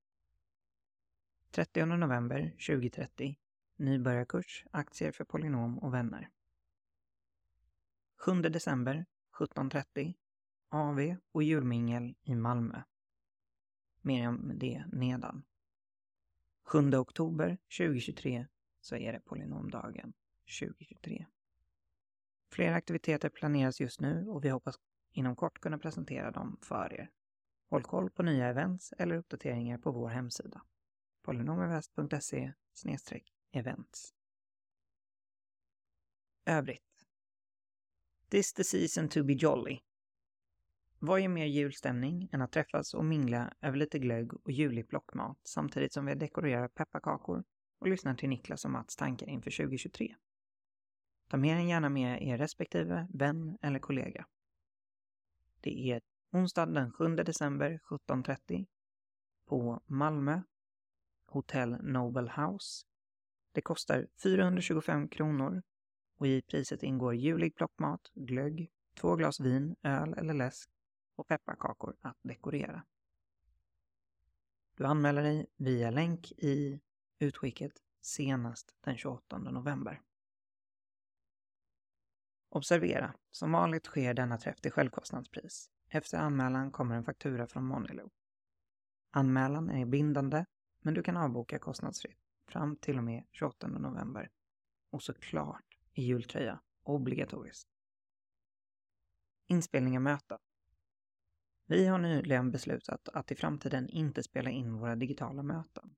30 1.52 1.86
november 1.86 2.50
2030 2.68 3.38
Nybörjarkurs, 3.76 4.66
aktier 4.72 5.12
för 5.12 5.24
Polynom 5.24 5.80
och 5.80 5.94
vänner. 5.94 6.30
7 8.18 8.42
december 8.42 9.06
17.30 9.40 10.14
AV 10.70 11.16
och 11.32 11.44
julmingel 11.44 12.16
i 12.24 12.36
Malmö. 12.36 12.82
Mer 14.02 14.28
om 14.28 14.52
det 14.56 14.86
nedan. 14.92 15.44
7 16.72 16.94
oktober 16.94 17.58
2023 17.78 18.48
så 18.82 18.96
är 18.96 19.14
det 19.14 19.20
polynomdagen 19.20 20.14
2023. 20.60 21.26
Flera 22.52 22.76
aktiviteter 22.76 23.30
planeras 23.30 23.82
just 23.82 24.02
nu 24.02 24.28
och 24.28 24.46
vi 24.46 24.50
hoppas 24.50 24.76
inom 25.12 25.36
kort 25.36 25.60
kunna 25.60 25.78
presentera 25.78 26.32
dem 26.32 26.60
för 26.62 26.94
er. 26.94 27.10
Håll 27.70 27.84
koll 27.84 28.10
på 28.10 28.24
nya 28.24 28.48
events 28.48 28.94
eller 28.98 29.16
uppdateringar 29.16 29.78
på 29.78 29.92
vår 29.92 30.10
hemsida 30.10 30.62
polynomerväst.se 31.22 32.54
events. 33.52 34.14
Övrigt. 36.46 37.06
This 38.30 38.54
the 38.54 38.64
season 38.64 39.10
to 39.10 39.24
be 39.24 39.34
jolly. 39.34 39.80
Vad 41.04 41.20
ger 41.22 41.30
mer 41.30 41.46
julstämning 41.46 42.30
än 42.32 42.42
att 42.42 42.52
träffas 42.52 42.94
och 42.94 43.06
mingla 43.06 43.54
över 43.62 43.78
lite 43.78 44.00
glögg 44.00 44.34
och 44.34 44.52
julig 44.52 44.90
plockmat 44.90 45.38
samtidigt 45.44 45.94
som 45.94 46.06
vi 46.06 46.16
dekorerar 46.16 46.68
pepparkakor 46.68 47.44
och 47.80 47.88
lyssnar 47.88 48.16
till 48.16 48.30
Niklas 48.30 48.66
och 48.66 48.72
Mats 48.72 48.96
tankar 48.96 49.30
inför 49.30 49.52
2023? 49.52 50.16
Ta 51.30 51.38
mer 51.38 51.56
än 51.56 51.68
gärna 51.68 51.90
med 51.90 52.24
er 52.24 52.38
respektive 52.38 53.08
vän 53.14 53.58
eller 53.62 53.80
kollega. 53.80 54.26
Det 55.62 55.92
är 55.92 56.02
onsdag 56.32 56.66
den 56.66 56.92
7 56.92 57.16
december 57.16 57.80
17.30 57.90 58.66
på 59.46 59.82
Malmö 59.86 60.42
Hotell 61.26 61.78
Noble 61.84 62.32
House. 62.36 62.86
Det 63.52 63.62
kostar 63.62 64.08
425 64.24 65.10
kronor 65.10 65.64
och 66.18 66.28
i 66.28 66.42
priset 66.42 66.84
ingår 66.84 67.16
julig 67.16 67.56
plockmat, 67.56 68.12
glögg, 68.14 68.72
två 68.96 69.16
glas 69.16 69.40
vin, 69.40 69.76
öl 69.84 70.14
eller 70.14 70.34
läsk 70.34 70.70
och 71.16 71.28
pepparkakor 71.28 71.96
att 72.02 72.18
dekorera. 72.22 72.84
Du 74.76 74.86
anmäler 74.86 75.24
dig 75.24 75.48
via 75.58 75.92
länk 75.92 76.32
i 76.32 76.82
utskicket 77.20 77.74
senast 78.02 78.76
den 78.82 78.98
28 78.98 79.38
november. 79.38 80.02
Observera, 82.50 83.14
som 83.32 83.52
vanligt 83.52 83.86
sker 83.86 84.14
denna 84.14 84.38
träff 84.38 84.62
till 84.62 84.72
självkostnadspris. 84.72 85.72
Efter 85.90 86.18
anmälan 86.18 86.72
kommer 86.72 86.96
en 86.96 87.04
faktura 87.04 87.48
från 87.48 87.66
Monilo. 87.66 88.10
Anmälan 89.12 89.70
är 89.70 89.86
bindande, 89.86 90.46
men 90.80 90.94
du 90.94 91.04
kan 91.04 91.18
avboka 91.18 91.60
kostnadsfritt 91.60 92.20
fram 92.48 92.76
till 92.76 92.98
och 92.98 93.04
med 93.04 93.24
28 93.32 93.68
november. 93.68 94.30
Och 94.90 95.04
såklart 95.04 95.78
i 95.94 96.04
jultröja 96.04 96.60
obligatoriskt. 96.84 97.70
Inspelning 99.48 99.98
av 99.98 100.04
möten. 100.04 100.38
Vi 101.72 101.88
har 101.88 101.98
nyligen 101.98 102.52
beslutat 102.52 103.10
att 103.10 103.32
i 103.32 103.36
framtiden 103.36 103.90
inte 103.90 104.24
spela 104.24 104.50
in 104.50 104.74
våra 104.74 104.96
digitala 104.96 105.44
möten. 105.44 105.96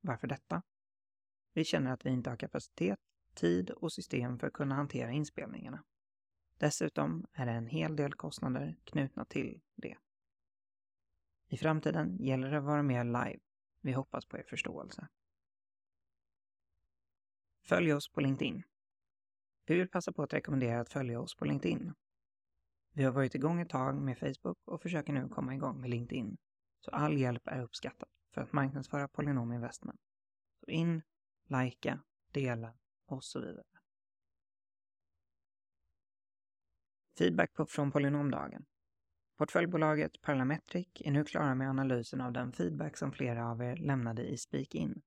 Varför 0.00 0.26
detta? 0.26 0.62
Vi 1.52 1.64
känner 1.64 1.92
att 1.92 2.06
vi 2.06 2.10
inte 2.10 2.30
har 2.30 2.36
kapacitet, 2.36 2.98
tid 3.34 3.70
och 3.70 3.92
system 3.92 4.38
för 4.38 4.46
att 4.46 4.52
kunna 4.52 4.74
hantera 4.74 5.10
inspelningarna. 5.10 5.84
Dessutom 6.58 7.26
är 7.32 7.46
det 7.46 7.52
en 7.52 7.66
hel 7.66 7.96
del 7.96 8.14
kostnader 8.14 8.76
knutna 8.84 9.24
till 9.24 9.60
det. 9.74 9.96
I 11.48 11.56
framtiden 11.56 12.16
gäller 12.24 12.50
det 12.50 12.58
att 12.58 12.64
vara 12.64 12.82
mer 12.82 13.04
live. 13.04 13.40
Vi 13.80 13.92
hoppas 13.92 14.26
på 14.26 14.38
er 14.38 14.44
förståelse. 14.48 15.08
Följ 17.62 17.92
oss 17.92 18.08
på 18.08 18.20
LinkedIn. 18.20 18.62
Vi 19.66 19.78
vill 19.78 19.88
passa 19.88 20.12
på 20.12 20.22
att 20.22 20.34
rekommendera 20.34 20.80
att 20.80 20.92
följa 20.92 21.20
oss 21.20 21.34
på 21.34 21.44
LinkedIn. 21.44 21.94
Vi 22.92 23.04
har 23.04 23.12
varit 23.12 23.34
igång 23.34 23.60
ett 23.60 23.68
tag 23.68 24.02
med 24.02 24.18
Facebook 24.18 24.58
och 24.64 24.82
försöker 24.82 25.12
nu 25.12 25.28
komma 25.28 25.54
igång 25.54 25.80
med 25.80 25.90
LinkedIn. 25.90 26.36
Så 26.80 26.90
all 26.90 27.18
hjälp 27.18 27.48
är 27.48 27.62
uppskattad 27.62 28.08
för 28.34 28.40
att 28.40 28.52
marknadsföra 28.52 29.08
Polynom 29.08 29.52
Investment. 29.52 30.00
Så 30.60 30.70
in, 30.70 31.02
likea, 31.46 32.02
dela 32.32 32.74
och 33.06 33.24
så 33.24 33.40
vidare. 33.40 33.64
Feedback 37.18 37.54
på, 37.54 37.66
från 37.66 37.92
Polynomdagen. 37.92 38.66
Portföljbolaget 39.36 40.20
Parlametric 40.20 40.88
är 40.94 41.10
nu 41.10 41.24
klara 41.24 41.54
med 41.54 41.70
analysen 41.70 42.20
av 42.20 42.32
den 42.32 42.52
feedback 42.52 42.96
som 42.96 43.12
flera 43.12 43.50
av 43.50 43.62
er 43.62 43.76
lämnade 43.76 44.26
i 44.26 44.36
Speak-In, 44.38 45.02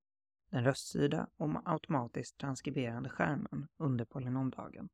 den 0.50 0.64
röststyrda 0.64 1.28
och 1.38 1.62
automatiskt 1.66 2.38
transkriberande 2.38 3.10
skärmen 3.10 3.68
under 3.78 4.06
Polynomdagen. 4.06 4.90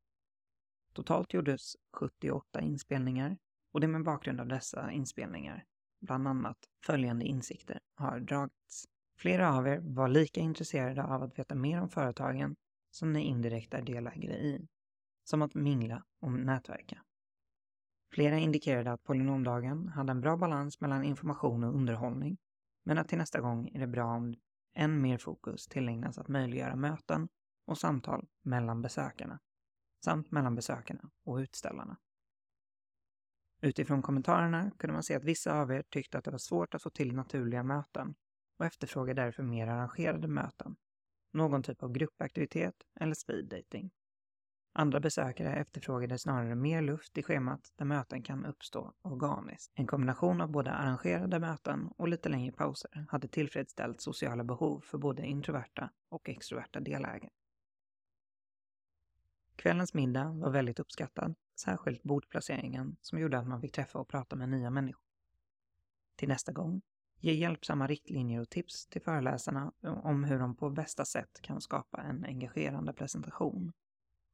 Totalt 0.92 1.34
gjordes 1.34 1.76
78 1.92 2.60
inspelningar 2.60 3.38
och 3.72 3.80
det 3.80 3.86
är 3.86 3.88
med 3.88 4.04
bakgrund 4.04 4.40
av 4.40 4.48
dessa 4.48 4.90
inspelningar, 4.90 5.64
bland 6.00 6.28
annat 6.28 6.58
följande 6.86 7.24
insikter, 7.24 7.80
har 7.94 8.20
dragits. 8.20 8.86
Flera 9.18 9.56
av 9.56 9.66
er 9.66 9.78
var 9.78 10.08
lika 10.08 10.40
intresserade 10.40 11.04
av 11.04 11.22
att 11.22 11.38
veta 11.38 11.54
mer 11.54 11.80
om 11.80 11.88
företagen 11.88 12.56
som 12.90 13.12
ni 13.12 13.20
indirekt 13.20 13.74
är 13.74 13.82
delägare 13.82 14.34
i, 14.34 14.68
som 15.24 15.42
att 15.42 15.54
mingla 15.54 16.04
och 16.20 16.32
nätverka. 16.32 17.02
Flera 18.12 18.38
indikerade 18.38 18.92
att 18.92 19.02
polynomdagen 19.02 19.88
hade 19.88 20.10
en 20.10 20.20
bra 20.20 20.36
balans 20.36 20.80
mellan 20.80 21.04
information 21.04 21.64
och 21.64 21.74
underhållning, 21.74 22.38
men 22.84 22.98
att 22.98 23.08
till 23.08 23.18
nästa 23.18 23.40
gång 23.40 23.68
är 23.74 23.80
det 23.80 23.86
bra 23.86 24.04
om 24.04 24.34
än 24.74 25.02
mer 25.02 25.18
fokus 25.18 25.68
tillägnas 25.68 26.18
att 26.18 26.28
möjliggöra 26.28 26.76
möten 26.76 27.28
och 27.66 27.78
samtal 27.78 28.26
mellan 28.42 28.82
besökarna, 28.82 29.40
samt 30.04 30.30
mellan 30.30 30.54
besökarna 30.54 31.10
och 31.24 31.36
utställarna. 31.36 31.96
Utifrån 33.62 34.02
kommentarerna 34.02 34.70
kunde 34.78 34.92
man 34.92 35.02
se 35.02 35.14
att 35.14 35.24
vissa 35.24 35.60
av 35.60 35.72
er 35.72 35.82
tyckte 35.90 36.18
att 36.18 36.24
det 36.24 36.30
var 36.30 36.38
svårt 36.38 36.74
att 36.74 36.82
få 36.82 36.90
till 36.90 37.14
naturliga 37.14 37.62
möten 37.62 38.14
och 38.58 38.66
efterfrågade 38.66 39.22
därför 39.22 39.42
mer 39.42 39.66
arrangerade 39.66 40.28
möten, 40.28 40.76
någon 41.32 41.62
typ 41.62 41.82
av 41.82 41.92
gruppaktivitet 41.92 42.74
eller 43.00 43.14
speed 43.14 43.48
dating. 43.48 43.90
Andra 44.72 45.00
besökare 45.00 45.54
efterfrågade 45.54 46.18
snarare 46.18 46.54
mer 46.54 46.82
luft 46.82 47.18
i 47.18 47.22
schemat 47.22 47.72
där 47.76 47.84
möten 47.84 48.22
kan 48.22 48.46
uppstå 48.46 48.92
organiskt. 49.02 49.72
En 49.74 49.86
kombination 49.86 50.40
av 50.40 50.50
både 50.50 50.70
arrangerade 50.70 51.38
möten 51.38 51.88
och 51.96 52.08
lite 52.08 52.28
längre 52.28 52.52
pauser 52.52 53.06
hade 53.08 53.28
tillfredsställt 53.28 54.00
sociala 54.00 54.44
behov 54.44 54.80
för 54.80 54.98
både 54.98 55.26
introverta 55.26 55.90
och 56.08 56.28
extroverta 56.28 56.80
delägare. 56.80 57.30
Kvällens 59.60 59.94
middag 59.94 60.28
var 60.28 60.50
väldigt 60.50 60.78
uppskattad, 60.78 61.34
särskilt 61.60 62.02
bordplaceringen 62.02 62.96
som 63.00 63.18
gjorde 63.18 63.38
att 63.38 63.46
man 63.46 63.60
fick 63.60 63.72
träffa 63.72 63.98
och 63.98 64.08
prata 64.08 64.36
med 64.36 64.48
nya 64.48 64.70
människor. 64.70 65.04
Till 66.16 66.28
nästa 66.28 66.52
gång, 66.52 66.82
ge 67.16 67.32
hjälpsamma 67.32 67.86
riktlinjer 67.86 68.40
och 68.40 68.50
tips 68.50 68.86
till 68.86 69.02
föreläsarna 69.02 69.72
om 69.82 70.24
hur 70.24 70.38
de 70.38 70.56
på 70.56 70.70
bästa 70.70 71.04
sätt 71.04 71.40
kan 71.42 71.60
skapa 71.60 72.02
en 72.02 72.24
engagerande 72.24 72.92
presentation 72.92 73.72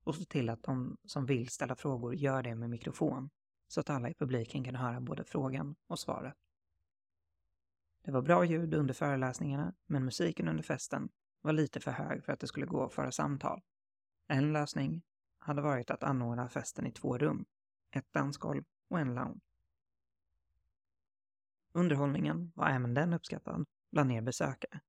och 0.05 0.15
se 0.15 0.25
till 0.25 0.49
att 0.49 0.63
de 0.63 0.97
som 1.05 1.27
vill 1.27 1.49
ställa 1.49 1.77
frågor 1.77 2.15
gör 2.15 2.43
det 2.43 2.55
med 2.55 2.71
mikrofon 2.71 3.31
så 3.69 3.81
att 3.81 3.91
alla 3.91 4.11
i 4.11 4.15
publiken 4.15 4.65
kan 4.65 4.75
höra 4.75 5.01
både 5.01 5.25
frågan 5.25 5.77
och 5.87 5.99
svaret. 5.99 6.37
Det 8.05 8.11
var 8.11 8.23
bra 8.23 8.45
ljud 8.45 8.75
under 8.75 8.95
föreläsningarna, 8.95 9.75
men 9.87 10.05
musiken 10.05 10.49
under 10.49 10.63
festen 10.63 11.09
var 11.41 11.53
lite 11.53 11.81
för 11.81 11.91
hög 11.91 12.25
för 12.25 12.33
att 12.33 12.41
det 12.41 12.47
skulle 12.47 12.67
gå 12.67 12.85
att 12.85 12.95
föra 12.95 13.13
samtal. 13.13 13.63
En 14.29 14.53
lösning 14.53 15.03
hade 15.47 15.63
varit 15.63 15.91
att 15.91 16.03
anordna 16.03 16.49
festen 16.49 16.87
i 16.87 16.93
två 16.93 17.19
rum, 17.19 17.45
ett 17.91 18.13
dansgolv 18.13 18.65
och 18.89 19.01
en 19.01 19.15
lounge. 19.15 19.41
Underhållningen 21.73 22.53
var 22.55 22.69
även 22.69 22.95
den 22.95 23.13
uppskattad 23.13 23.67
bland 23.93 24.13
er 24.13 24.21
besökare, 24.21 24.81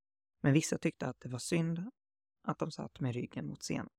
men 0.41 0.53
vissa 0.53 0.77
tyckte 0.77 1.07
att 1.07 1.19
det 1.19 1.29
var 1.29 1.39
synd 1.39 1.91
att 2.43 2.59
de 2.59 2.71
satt 2.71 2.99
med 2.99 3.13
ryggen 3.15 3.47
mot 3.47 3.61
scenen. 3.61 3.89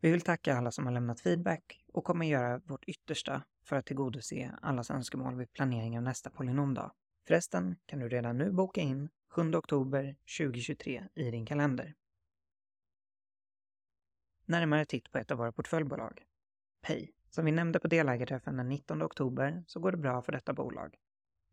Vi 0.00 0.10
vill 0.10 0.20
tacka 0.20 0.56
alla 0.56 0.70
som 0.70 0.86
har 0.86 0.92
lämnat 0.92 1.20
feedback 1.20 1.84
och 1.92 2.04
kommer 2.04 2.26
göra 2.26 2.58
vårt 2.58 2.84
yttersta 2.84 3.42
för 3.64 3.76
att 3.76 3.86
tillgodose 3.86 4.58
allas 4.62 4.90
önskemål 4.90 5.36
vid 5.36 5.52
planering 5.52 5.96
av 5.96 6.02
nästa 6.02 6.30
polynomdag. 6.30 6.92
Förresten 7.26 7.76
kan 7.86 7.98
du 7.98 8.08
redan 8.08 8.38
nu 8.38 8.52
boka 8.52 8.80
in 8.80 9.08
7 9.28 9.54
oktober 9.54 10.16
2023 10.38 11.08
i 11.14 11.30
din 11.30 11.46
kalender. 11.46 11.94
Närmare 14.48 14.84
titt 14.84 15.12
på 15.12 15.18
ett 15.18 15.30
av 15.30 15.38
våra 15.38 15.52
portföljbolag. 15.52 16.22
Pay. 16.82 17.12
Som 17.30 17.44
vi 17.44 17.52
nämnde 17.52 17.80
på 17.80 17.88
delägarträffen 17.88 18.56
den 18.56 18.68
19 18.68 19.02
oktober 19.02 19.64
så 19.66 19.80
går 19.80 19.90
det 19.90 19.96
bra 19.96 20.22
för 20.22 20.32
detta 20.32 20.52
bolag. 20.52 20.96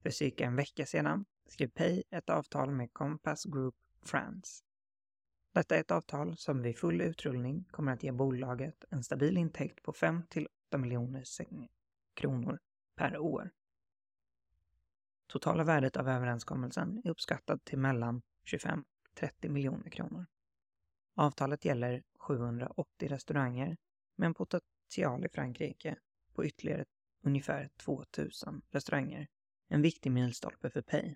För 0.01 0.09
cirka 0.09 0.45
en 0.45 0.55
vecka 0.55 0.85
sedan 0.85 1.25
skrev 1.47 1.67
Pay 1.67 2.03
ett 2.09 2.29
avtal 2.29 2.71
med 2.71 2.93
Compass 2.93 3.45
Group 3.45 3.75
France. 4.05 4.63
Detta 5.53 5.75
är 5.75 5.79
ett 5.79 5.91
avtal 5.91 6.38
som 6.38 6.62
vid 6.62 6.77
full 6.77 7.01
utrullning 7.01 7.63
kommer 7.71 7.93
att 7.93 8.03
ge 8.03 8.12
bolaget 8.12 8.85
en 8.89 9.03
stabil 9.03 9.38
intäkt 9.38 9.83
på 9.83 9.93
5 9.93 10.23
till 10.29 10.47
8 10.67 10.77
miljoner 10.77 11.23
kronor 12.13 12.59
per 12.95 13.17
år. 13.17 13.51
Totala 15.27 15.63
värdet 15.63 15.97
av 15.97 16.09
överenskommelsen 16.09 17.01
är 17.03 17.09
uppskattat 17.09 17.65
till 17.65 17.79
mellan 17.79 18.21
25 18.43 18.85
30 19.13 19.50
miljoner 19.50 19.89
kronor. 19.89 20.25
Avtalet 21.15 21.65
gäller 21.65 22.03
780 22.24 23.08
restauranger 23.08 23.77
med 24.15 24.25
en 24.25 24.34
potential 24.34 25.25
i 25.25 25.30
Frankrike 25.30 25.96
på 26.34 26.46
ytterligare 26.46 26.86
ungefär 27.22 27.70
2000 27.77 28.62
restauranger 28.70 29.27
en 29.68 29.82
viktig 29.82 30.12
milstolpe 30.12 30.70
för 30.70 30.82
Pay. 30.82 31.15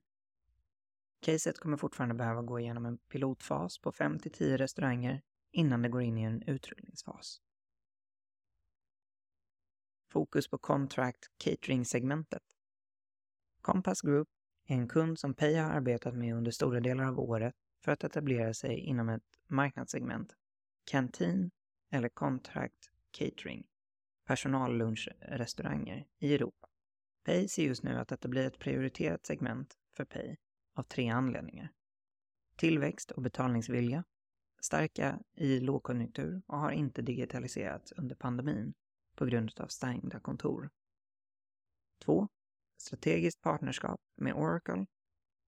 Caset 1.19 1.59
kommer 1.59 1.77
fortfarande 1.77 2.15
behöva 2.15 2.41
gå 2.41 2.59
igenom 2.59 2.85
en 2.85 2.97
pilotfas 2.97 3.79
på 3.79 3.91
5-10 3.91 4.57
restauranger 4.57 5.21
innan 5.51 5.81
det 5.81 5.89
går 5.89 6.01
in 6.01 6.17
i 6.17 6.23
en 6.23 6.43
utrullningsfas. 6.43 7.41
Fokus 10.11 10.47
på 10.47 10.57
Contract 10.57 11.25
Catering-segmentet. 11.37 12.41
Compass 13.61 14.01
Group 14.01 14.27
är 14.67 14.75
en 14.75 14.87
kund 14.87 15.19
som 15.19 15.33
Pay 15.33 15.55
har 15.55 15.69
arbetat 15.69 16.13
med 16.13 16.35
under 16.35 16.51
stora 16.51 16.79
delar 16.79 17.03
av 17.03 17.19
året 17.19 17.55
för 17.83 17.91
att 17.91 18.03
etablera 18.03 18.53
sig 18.53 18.79
inom 18.79 19.09
ett 19.09 19.23
marknadssegment, 19.47 20.35
Canteen 20.87 21.51
eller 21.91 22.09
Contract 22.09 22.91
Catering, 23.11 23.67
personallunchrestauranger 24.25 26.07
i 26.19 26.33
Europa. 26.33 26.67
Pay 27.23 27.47
ser 27.47 27.63
just 27.63 27.83
nu 27.83 27.95
att 27.95 28.07
detta 28.07 28.27
blir 28.27 28.47
ett 28.47 28.59
prioriterat 28.59 29.25
segment 29.25 29.77
för 29.95 30.05
Pay 30.05 30.35
av 30.73 30.83
tre 30.83 31.09
anledningar. 31.09 31.73
Tillväxt 32.55 33.11
och 33.11 33.21
betalningsvilja, 33.21 34.03
starka 34.61 35.19
i 35.33 35.59
lågkonjunktur 35.59 36.41
och 36.47 36.59
har 36.59 36.71
inte 36.71 37.01
digitaliserats 37.01 37.91
under 37.91 38.15
pandemin 38.15 38.73
på 39.15 39.25
grund 39.25 39.51
av 39.59 39.67
stängda 39.67 40.19
kontor. 40.19 40.69
2. 41.99 42.27
Strategiskt 42.77 43.41
partnerskap 43.41 44.01
med 44.15 44.33
Oracle 44.33 44.85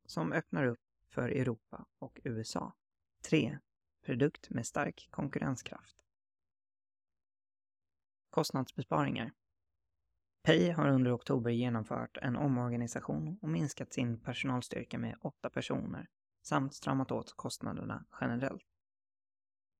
som 0.06 0.34
öppnar 0.34 0.66
upp 0.66 0.80
för 1.10 1.30
Europa 1.30 1.86
och 2.00 2.20
USA. 2.24 2.74
3. 3.30 3.60
Produkt 4.10 4.50
med 4.50 4.66
stark 4.66 5.08
konkurrenskraft. 5.12 5.96
Kostnadsbesparingar. 8.30 9.32
Pay 10.44 10.72
har 10.72 10.88
under 10.90 11.16
oktober 11.16 11.52
genomfört 11.52 12.18
en 12.18 12.36
omorganisation 12.36 13.40
och 13.42 13.50
minskat 13.50 13.94
sin 13.94 14.20
personalstyrka 14.20 14.98
med 14.98 15.18
åtta 15.22 15.50
personer 15.50 16.08
samt 16.42 16.74
stramat 16.74 17.12
åt 17.12 17.34
kostnaderna 17.36 18.06
generellt. 18.22 18.64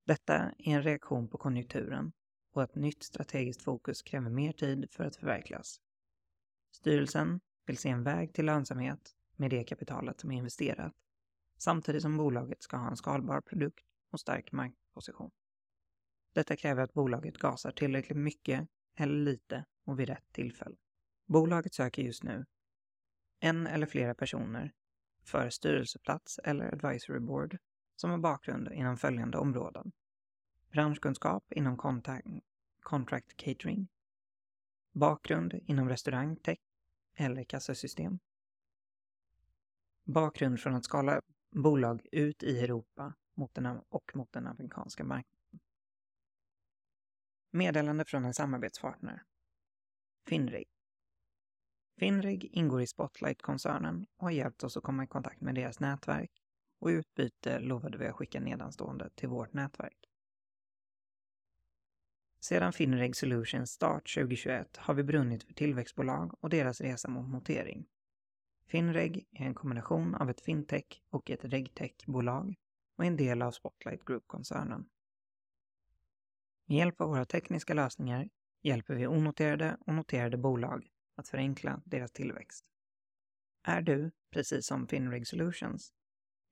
Detta 0.06 0.34
är 0.36 0.54
en 0.58 0.84
reaktion 0.84 1.28
på 1.28 1.38
konjunkturen 1.38 2.12
och 2.54 2.64
ett 2.64 2.76
nytt 2.76 3.04
strategiskt 3.04 3.62
fokus 3.62 4.02
kräver 4.02 4.30
mer 4.30 4.52
tid 4.52 4.92
för 4.92 5.04
att 5.04 5.16
förverkligas. 5.16 5.82
Styrelsen 6.72 7.40
vill 7.66 7.78
se 7.78 7.90
en 7.90 8.04
väg 8.04 8.34
till 8.34 8.46
lönsamhet 8.46 9.16
med 9.36 9.50
det 9.50 9.64
kapitalet 9.64 10.20
som 10.20 10.32
är 10.32 10.38
investerat, 10.38 10.94
samtidigt 11.58 12.02
som 12.02 12.18
bolaget 12.18 12.64
ska 12.64 12.78
ha 12.78 12.90
en 12.90 12.98
skalbar 12.98 13.42
produkt 13.42 13.89
och 14.10 14.20
stark 14.20 14.52
markposition. 14.52 15.32
Detta 16.34 16.56
kräver 16.56 16.84
att 16.84 16.94
bolaget 16.94 17.38
gasar 17.38 17.72
tillräckligt 17.72 18.18
mycket 18.18 18.68
eller 18.96 19.24
lite 19.24 19.66
och 19.86 20.00
vid 20.00 20.08
rätt 20.08 20.34
tillfälle. 20.34 20.76
Bolaget 21.26 21.74
söker 21.74 22.02
just 22.02 22.24
nu 22.24 22.46
en 23.40 23.68
eller 23.68 23.86
flera 23.88 24.16
personer 24.16 24.74
för 25.24 25.50
styrelseplats 25.50 26.40
eller 26.44 26.74
advisory 26.74 27.20
board 27.20 27.58
som 27.96 28.10
har 28.10 28.18
bakgrund 28.18 28.72
inom 28.72 28.98
följande 28.98 29.38
områden. 29.38 29.92
Branschkunskap 30.72 31.54
inom 31.54 31.78
contract 32.82 33.38
catering, 33.38 33.88
bakgrund 34.92 35.54
inom 35.66 35.90
restaurang, 35.90 36.36
tech 36.36 36.60
eller 37.16 37.44
kassasystem, 37.44 38.20
bakgrund 40.04 40.60
från 40.60 40.76
att 40.76 40.86
skala 40.86 41.22
bolag 41.52 42.08
ut 42.12 42.44
i 42.44 42.60
Europa 42.60 43.14
mot 43.40 43.54
den, 43.54 43.82
och 43.90 44.16
mot 44.16 44.32
den 44.32 44.48
amerikanska 44.48 45.04
marknaden. 45.04 45.60
Meddelande 47.52 48.06
från 48.06 48.26
en 48.26 48.34
samarbetspartner. 48.34 49.24
Finrig. 50.28 50.68
Finrig 52.00 52.46
ingår 52.46 52.82
i 52.82 52.88
Spotlight-koncernen 52.88 54.06
och 54.18 54.24
har 54.24 54.32
hjälpt 54.32 54.64
oss 54.64 54.78
att 54.78 54.84
komma 54.84 55.04
i 55.04 55.08
kontakt 55.08 55.42
med 55.42 55.56
deras 55.56 55.80
nätverk 55.80 56.32
och 56.80 56.92
i 56.92 56.94
utbyte 56.94 57.60
lovade 57.60 57.98
vi 57.98 58.08
att 58.08 58.16
skicka 58.16 58.40
nedanstående 58.40 59.10
till 59.16 59.30
vårt 59.30 59.54
nätverk. 59.54 60.10
Sedan 62.40 62.74
Finreg 62.74 63.16
Solutions 63.16 63.72
start 63.72 64.14
2021 64.16 64.78
har 64.78 64.94
vi 64.94 65.04
brunnit 65.04 65.44
för 65.44 65.54
tillväxtbolag 65.54 66.44
och 66.44 66.50
deras 66.50 66.82
resa 66.82 67.10
mot 67.10 67.30
notering. 67.30 67.86
Finreg 68.66 69.28
är 69.32 69.46
en 69.46 69.56
kombination 69.56 70.16
av 70.16 70.30
ett 70.30 70.42
fintech 70.42 71.02
och 71.10 71.30
ett 71.30 71.46
regtech-bolag 71.46 72.56
och 73.00 73.06
är 73.06 73.08
en 73.08 73.18
del 73.18 73.42
av 73.42 73.52
Spotlight 73.52 74.06
Group-koncernen. 74.06 74.90
Med 76.66 76.78
hjälp 76.78 77.02
av 77.02 77.10
våra 77.10 77.26
tekniska 77.26 77.74
lösningar 77.74 78.30
hjälper 78.62 78.96
vi 78.96 79.08
onoterade 79.08 79.78
och 79.80 79.94
noterade 79.94 80.38
bolag 80.38 80.90
att 81.16 81.28
förenkla 81.28 81.82
deras 81.86 82.12
tillväxt. 82.12 82.66
Är 83.64 83.82
du, 83.82 84.12
precis 84.32 84.68
som 84.68 84.88
Finreg 84.88 85.28
Solutions, 85.28 85.94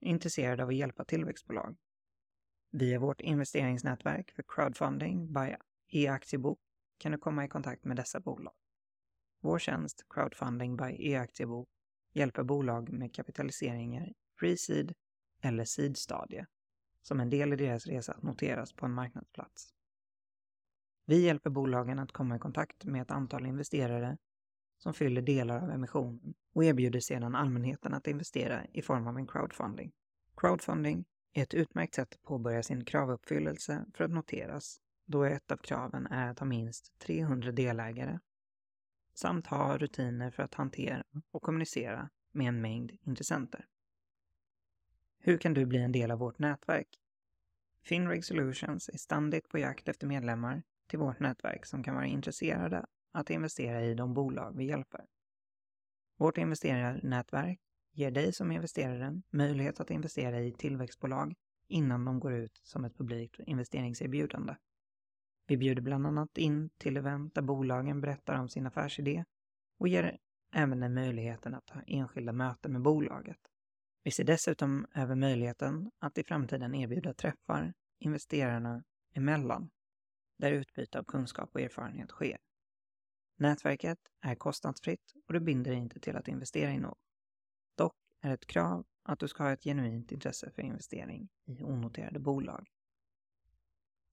intresserad 0.01 0.61
av 0.61 0.67
att 0.67 0.75
hjälpa 0.75 1.05
tillväxtbolag? 1.05 1.77
Via 2.71 2.99
vårt 2.99 3.21
investeringsnätverk 3.21 4.31
för 4.31 4.43
crowdfunding 4.47 5.33
by 5.33 5.55
e-aktiebok 5.87 6.59
kan 6.97 7.11
du 7.11 7.17
komma 7.17 7.45
i 7.45 7.47
kontakt 7.47 7.85
med 7.85 7.97
dessa 7.97 8.19
bolag. 8.19 8.55
Vår 9.41 9.59
tjänst 9.59 10.05
Crowdfunding 10.09 10.77
by 10.77 11.11
e-aktiebok 11.11 11.69
hjälper 12.13 12.43
bolag 12.43 12.89
med 12.89 13.13
kapitaliseringar 13.13 14.13
pre-seed 14.39 14.93
eller 15.41 15.65
sidstadie, 15.65 16.45
som 17.01 17.19
en 17.19 17.29
del 17.29 17.53
i 17.53 17.55
deras 17.55 17.87
resa 17.87 18.13
att 18.13 18.23
noteras 18.23 18.73
på 18.73 18.85
en 18.85 18.93
marknadsplats. 18.93 19.73
Vi 21.05 21.25
hjälper 21.25 21.49
bolagen 21.49 21.99
att 21.99 22.11
komma 22.11 22.35
i 22.35 22.39
kontakt 22.39 22.85
med 22.85 23.01
ett 23.01 23.11
antal 23.11 23.45
investerare 23.45 24.17
som 24.77 24.93
fyller 24.93 25.21
delar 25.21 25.63
av 25.63 25.71
emissionen 25.71 26.33
och 26.53 26.63
erbjuder 26.63 26.99
sedan 26.99 27.35
allmänheten 27.35 27.93
att 27.93 28.07
investera 28.07 28.65
i 28.65 28.81
form 28.81 29.07
av 29.07 29.17
en 29.17 29.27
crowdfunding. 29.27 29.91
Crowdfunding 30.37 31.05
är 31.33 31.43
ett 31.43 31.53
utmärkt 31.53 31.95
sätt 31.95 32.13
att 32.13 32.23
påbörja 32.23 32.63
sin 32.63 32.85
kravuppfyllelse 32.85 33.85
för 33.93 34.03
att 34.03 34.11
noteras, 34.11 34.81
då 35.05 35.23
ett 35.23 35.51
av 35.51 35.57
kraven 35.57 36.07
är 36.07 36.31
att 36.31 36.39
ha 36.39 36.45
minst 36.45 36.99
300 36.99 37.51
delägare 37.51 38.19
samt 39.13 39.47
ha 39.47 39.77
rutiner 39.77 40.31
för 40.31 40.43
att 40.43 40.53
hantera 40.53 41.03
och 41.31 41.41
kommunicera 41.41 42.09
med 42.31 42.47
en 42.47 42.61
mängd 42.61 42.91
intressenter. 43.01 43.65
Hur 45.19 45.37
kan 45.37 45.53
du 45.53 45.65
bli 45.65 45.79
en 45.79 45.91
del 45.91 46.11
av 46.11 46.19
vårt 46.19 46.39
nätverk? 46.39 46.87
Finrig 47.83 48.25
Solutions 48.25 48.89
är 48.89 48.97
ständigt 48.97 49.49
på 49.49 49.57
jakt 49.57 49.87
efter 49.87 50.07
medlemmar 50.07 50.63
till 50.87 50.99
vårt 50.99 51.19
nätverk 51.19 51.65
som 51.65 51.83
kan 51.83 51.95
vara 51.95 52.05
intresserade 52.05 52.85
att 53.11 53.29
investera 53.29 53.81
i 53.81 53.93
de 53.93 54.13
bolag 54.13 54.57
vi 54.57 54.65
hjälper. 54.65 55.05
Vårt 56.17 56.37
investerarnätverk 56.37 57.59
ger 57.91 58.11
dig 58.11 58.33
som 58.33 58.51
investerare 58.51 59.21
möjlighet 59.29 59.79
att 59.79 59.91
investera 59.91 60.39
i 60.41 60.51
tillväxtbolag 60.51 61.35
innan 61.67 62.05
de 62.05 62.19
går 62.19 62.33
ut 62.33 62.59
som 62.63 62.85
ett 62.85 62.97
publikt 62.97 63.39
investeringserbjudande. 63.39 64.55
Vi 65.47 65.57
bjuder 65.57 65.81
bland 65.81 66.07
annat 66.07 66.37
in 66.37 66.69
till 66.77 66.97
event 66.97 67.35
där 67.35 67.41
bolagen 67.41 68.01
berättar 68.01 68.39
om 68.39 68.49
sin 68.49 68.67
affärsidé 68.67 69.25
och 69.79 69.87
ger 69.87 70.17
även 70.55 70.79
dig 70.79 70.89
möjligheten 70.89 71.53
att 71.53 71.69
ha 71.69 71.81
enskilda 71.87 72.31
möten 72.31 72.73
med 72.73 72.81
bolaget. 72.81 73.39
Vi 74.07 74.11
ser 74.11 74.23
dessutom 74.23 74.87
över 74.95 75.15
möjligheten 75.15 75.91
att 75.99 76.17
i 76.17 76.23
framtiden 76.23 76.75
erbjuda 76.75 77.13
träffar 77.13 77.73
investerarna 77.99 78.83
emellan, 79.13 79.69
där 80.37 80.51
utbyte 80.51 80.99
av 80.99 81.03
kunskap 81.03 81.49
och 81.53 81.61
erfarenhet 81.61 82.09
sker. 82.09 82.37
Nätverket 83.37 83.99
är 84.21 84.35
kostnadsfritt 84.35 85.13
och 85.27 85.33
du 85.33 85.39
binder 85.39 85.71
dig 85.71 85.79
inte 85.79 85.99
till 85.99 86.15
att 86.15 86.27
investera 86.27 86.71
i 86.71 86.79
något. 86.79 86.99
Dock 87.75 87.95
är 88.21 88.33
ett 88.33 88.47
krav 88.47 88.85
att 89.03 89.19
du 89.19 89.27
ska 89.27 89.43
ha 89.43 89.51
ett 89.51 89.63
genuint 89.63 90.11
intresse 90.11 90.51
för 90.51 90.61
investering 90.61 91.29
i 91.45 91.63
onoterade 91.63 92.19
bolag. 92.19 92.67